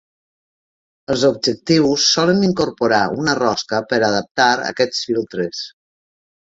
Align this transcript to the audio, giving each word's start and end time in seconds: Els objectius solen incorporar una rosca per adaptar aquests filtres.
Els 1.15 1.25
objectius 1.29 2.07
solen 2.15 2.43
incorporar 2.49 3.03
una 3.19 3.39
rosca 3.43 3.85
per 3.95 4.03
adaptar 4.11 4.51
aquests 4.75 5.07
filtres. 5.13 5.67